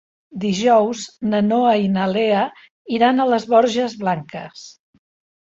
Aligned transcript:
Dijous 0.43 1.03
na 1.33 1.41
Noa 1.49 1.73
i 1.81 1.91
na 1.97 2.07
Lea 2.15 2.41
iran 2.99 3.27
a 3.27 3.29
les 3.35 3.47
Borges 3.53 3.99
Blanques. 4.03 4.67